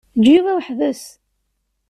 Eǧǧ 0.17 0.25
Yuba 0.33 0.51
weḥd-s. 0.57 1.03